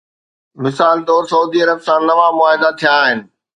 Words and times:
مثال 0.55 1.05
طور 1.05 1.23
سعودي 1.29 1.61
عرب 1.63 1.79
سان 1.89 2.01
نوان 2.09 2.33
معاهدا 2.41 2.75
ٿيا 2.81 2.95
آهن. 3.03 3.25